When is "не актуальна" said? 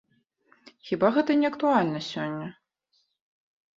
1.43-1.99